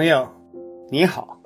[0.00, 0.26] 朋友，
[0.88, 1.38] 你好，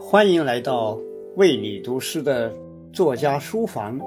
[0.00, 0.98] 欢迎来到
[1.36, 2.50] 为你读诗的
[2.94, 4.00] 作家书房。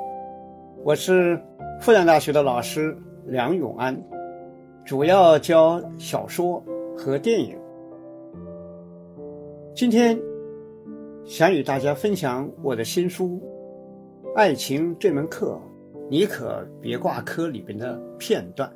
[0.83, 1.39] 我是
[1.79, 2.97] 复旦大学的老师
[3.27, 3.95] 梁永安，
[4.83, 6.59] 主要教小说
[6.97, 7.55] 和电影。
[9.75, 10.19] 今天
[11.23, 13.39] 想与大家分享我的新书
[14.33, 15.61] 《爱情这门课》，
[16.09, 18.67] 你可别挂科里边的片段。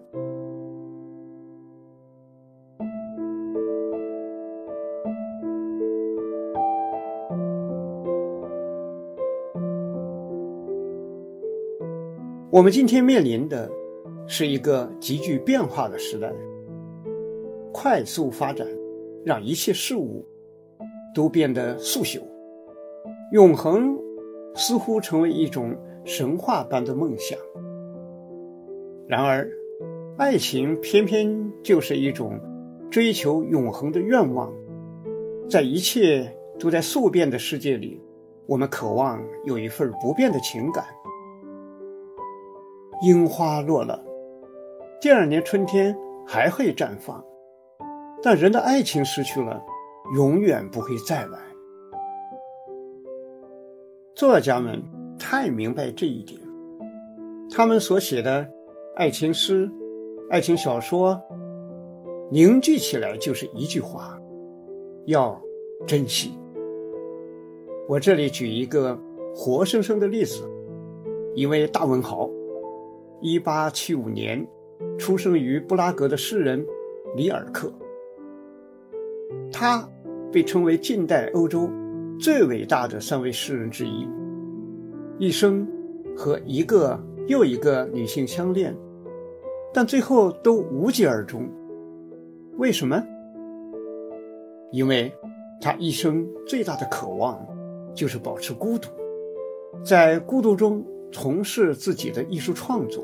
[12.52, 13.70] 我们今天面临的
[14.26, 16.34] 是一个急剧变化的时代，
[17.71, 18.67] 快速发展
[19.23, 20.26] 让一切事物
[21.13, 22.21] 都变得速朽，
[23.31, 23.95] 永恒
[24.55, 27.37] 似乎成为一种神话般的梦想。
[29.07, 29.48] 然而，
[30.18, 32.40] 爱情偏偏就是一种
[32.90, 34.52] 追求永恒的愿望。
[35.48, 38.02] 在一切都在速变的世界里，
[38.48, 40.84] 我们渴望有一份不变的情感。
[43.02, 44.04] 樱花落了，
[45.00, 45.98] 第二年春天
[46.28, 47.24] 还会绽放，
[48.22, 49.64] 但人的爱情失去了，
[50.16, 51.40] 永远不会再来。
[54.14, 54.84] 作家们
[55.18, 56.42] 太明白这一点，
[57.50, 58.46] 他们所写的
[58.98, 59.72] 爱情诗、
[60.30, 61.22] 爱情小说，
[62.30, 64.20] 凝聚起来就是一句话：
[65.06, 65.42] 要
[65.88, 66.38] 珍惜。
[67.88, 69.00] 我这里举一个
[69.34, 70.44] 活生生的例子，
[71.34, 72.30] 一位大文豪。
[73.22, 74.47] 一八七五年，
[74.97, 76.66] 出生于布拉格的诗人
[77.17, 77.69] 里尔克，
[79.51, 79.85] 他
[80.31, 81.69] 被称为近代欧洲
[82.17, 84.07] 最伟大的三位诗人之一。
[85.17, 85.67] 一生
[86.16, 86.97] 和一个
[87.28, 88.73] 又一个女性相恋，
[89.73, 91.46] 但最后都无疾而终。
[92.58, 93.03] 为什么？
[94.72, 95.12] 因为
[95.59, 97.46] 他一生最大的渴望
[97.94, 98.88] 就是保持孤独，
[99.84, 100.81] 在孤独中。
[101.12, 103.03] 从事自己的艺术创作。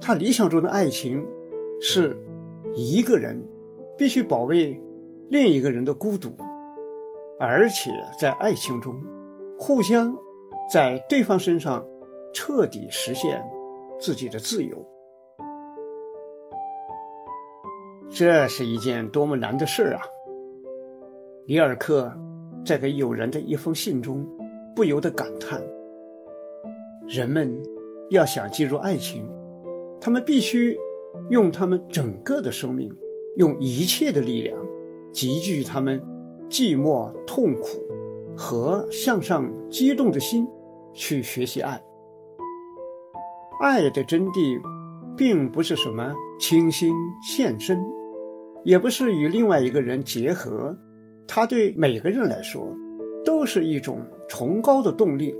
[0.00, 1.24] 他理想中的爱情，
[1.80, 2.16] 是
[2.74, 3.40] 一个人
[3.96, 4.80] 必须保卫
[5.28, 6.30] 另一个人的孤独，
[7.38, 8.94] 而且在爱情中，
[9.58, 10.16] 互相
[10.72, 11.84] 在对方身上
[12.32, 13.42] 彻底实现
[13.98, 14.86] 自己的自由。
[18.10, 20.02] 这是一件多么难的事啊！
[21.46, 22.12] 里尔克
[22.64, 24.26] 在给友人的一封信中，
[24.74, 25.62] 不由得感叹。
[27.10, 27.52] 人们
[28.10, 29.28] 要想进入爱情，
[30.00, 30.78] 他们必须
[31.30, 32.88] 用他们整个的生命，
[33.34, 34.56] 用一切的力量，
[35.10, 36.00] 集聚他们
[36.48, 37.82] 寂寞、痛苦
[38.36, 40.46] 和向上激动的心，
[40.92, 41.82] 去学习爱。
[43.60, 44.60] 爱的真谛，
[45.16, 47.76] 并不是什么倾心献身，
[48.62, 50.78] 也不是与另外一个人结合，
[51.26, 52.72] 它对每个人来说，
[53.24, 55.34] 都是一种崇高的动力。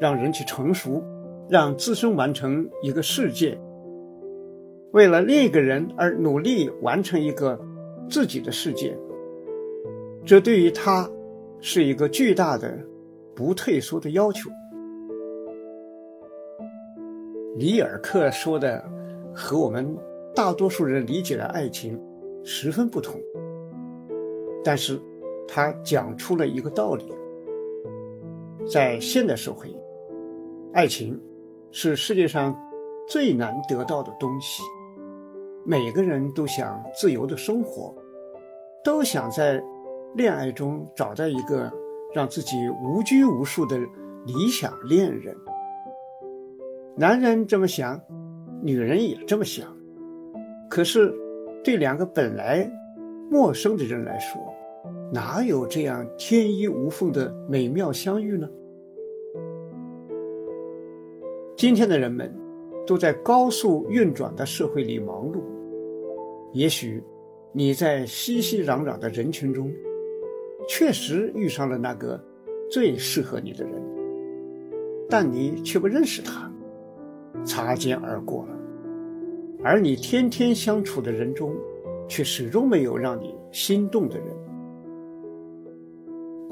[0.00, 1.04] 让人去成熟，
[1.46, 3.60] 让自身完成一个世界，
[4.92, 7.60] 为了另一个人而努力完成一个
[8.08, 8.96] 自己的世界，
[10.24, 11.06] 这对于他
[11.60, 12.78] 是一个巨大的、
[13.34, 14.48] 不退缩的要求。
[17.56, 18.82] 里尔克说的
[19.34, 19.94] 和我们
[20.34, 22.00] 大多数人理解的爱情
[22.42, 23.20] 十分不同，
[24.64, 24.98] 但是
[25.46, 27.04] 他讲出了一个道理，
[28.66, 29.68] 在现代社会。
[30.72, 31.20] 爱情
[31.72, 32.56] 是世界上
[33.08, 34.62] 最难得到的东西。
[35.66, 37.92] 每个人都想自由的生活，
[38.84, 39.60] 都想在
[40.14, 41.68] 恋爱中找到一个
[42.14, 43.76] 让自己无拘无束的
[44.24, 45.36] 理想恋人。
[46.96, 48.00] 男人这么想，
[48.62, 49.76] 女人也这么想。
[50.68, 51.12] 可是，
[51.64, 52.70] 对两个本来
[53.28, 54.40] 陌生的人来说，
[55.12, 58.48] 哪有这样天衣无缝的美妙相遇呢？
[61.60, 62.34] 今天的人们
[62.86, 65.42] 都在高速运转的社会里忙碌。
[66.54, 67.04] 也许
[67.52, 69.70] 你在熙熙攘攘的人群中，
[70.66, 72.18] 确实遇上了那个
[72.70, 73.74] 最适合你的人，
[75.06, 76.50] 但你却不认识他，
[77.44, 78.56] 擦肩而过了。
[79.62, 81.54] 而你天天相处的人中，
[82.08, 84.26] 却始终没有让你心动的人，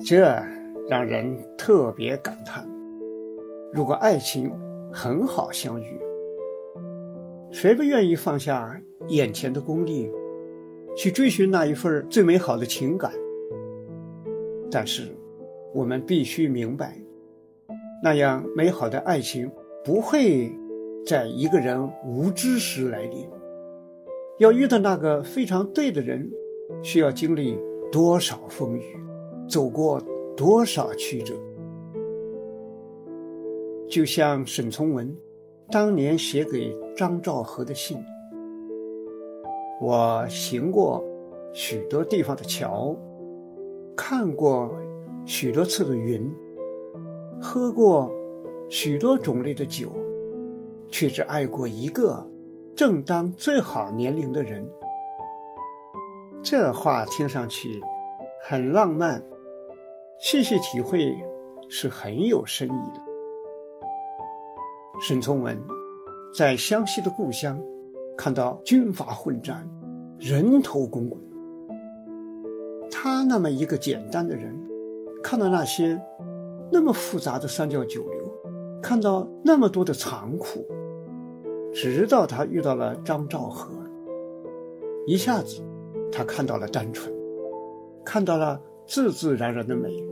[0.04, 0.38] 这
[0.86, 2.68] 让人特别感叹。
[3.72, 4.52] 如果爱情，
[5.00, 5.96] 很好相遇，
[7.52, 10.10] 谁不愿意放下眼前的功利，
[10.96, 13.12] 去追寻那一份最美好的情感？
[14.68, 15.04] 但是，
[15.72, 17.00] 我们必须明白，
[18.02, 19.48] 那样美好的爱情
[19.84, 20.50] 不会
[21.06, 23.24] 在一个人无知时来临。
[24.40, 26.28] 要遇到那个非常对的人，
[26.82, 27.56] 需要经历
[27.92, 28.98] 多少风雨，
[29.48, 30.02] 走过
[30.36, 31.36] 多少曲折。
[33.88, 35.16] 就像沈从文
[35.70, 37.96] 当年写给张兆和的信
[39.80, 41.02] ：“我行过
[41.54, 42.94] 许多地方的桥，
[43.96, 44.70] 看过
[45.24, 46.30] 许多次的云，
[47.40, 48.12] 喝过
[48.68, 49.90] 许多种类的酒，
[50.90, 52.26] 却只爱过一个
[52.76, 54.68] 正当最好年龄的人。”
[56.44, 57.80] 这话听上去
[58.44, 59.22] 很浪漫，
[60.20, 61.16] 细细体会
[61.70, 63.07] 是很有深意的。
[65.00, 65.56] 沈从文
[66.34, 67.58] 在湘西的故乡，
[68.16, 69.68] 看到军阀混战，
[70.18, 71.20] 人头滚滚。
[72.90, 74.52] 他那么一个简单的人，
[75.22, 76.00] 看到那些
[76.70, 78.32] 那么复杂的三教九流，
[78.82, 80.66] 看到那么多的残酷，
[81.72, 83.70] 直到他遇到了张兆和，
[85.06, 85.62] 一下子
[86.10, 87.14] 他看到了单纯，
[88.04, 90.04] 看到了自自然然的美，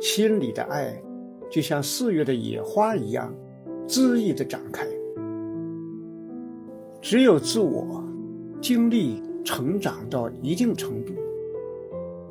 [0.00, 1.00] 心里的爱
[1.48, 3.32] 就像四月的野花一样。
[3.90, 4.86] 恣意的展开，
[7.00, 8.04] 只有自我
[8.60, 11.12] 经历成长到一定程度，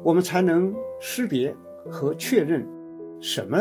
[0.02, 1.54] 我们才能识别
[1.90, 2.66] 和确认
[3.20, 3.58] 什么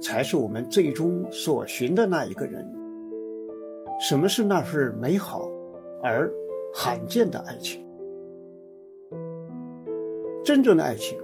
[0.00, 2.64] 才是我们最终所寻的那一个人，
[4.00, 5.50] 什么是那份美好
[6.00, 6.32] 而
[6.72, 7.84] 罕见的爱情。
[10.44, 11.18] 真正的爱情，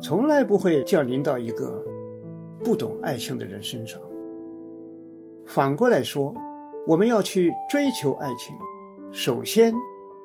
[0.00, 1.84] 从来不会降临到一个
[2.62, 4.00] 不懂爱情的人身上。
[5.46, 6.34] 反过来说，
[6.86, 8.54] 我们要去追求爱情，
[9.12, 9.72] 首先，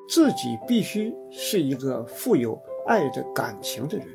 [0.08, 4.06] 自己必须是一个富有爱的感情的人，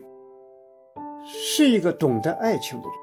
[1.25, 2.93] 是一个懂得爱情的人。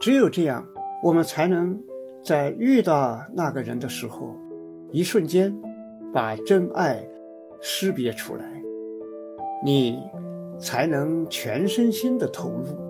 [0.00, 0.66] 只有这样，
[1.02, 1.80] 我们才能
[2.22, 4.36] 在遇到那个人的时候，
[4.90, 5.56] 一瞬间
[6.12, 7.02] 把真爱
[7.60, 8.44] 识别出来，
[9.64, 10.02] 你
[10.58, 12.83] 才能全身心的投入。